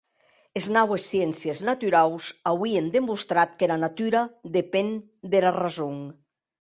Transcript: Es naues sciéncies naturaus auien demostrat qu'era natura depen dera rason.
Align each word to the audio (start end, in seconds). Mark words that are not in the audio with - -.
Es 0.59 0.67
naues 0.75 1.03
sciéncies 1.09 1.59
naturaus 1.67 2.25
auien 2.53 2.85
demostrat 2.95 3.49
qu'era 3.59 3.77
natura 3.85 4.21
depen 4.59 4.87
dera 5.35 5.51
rason. 5.63 5.97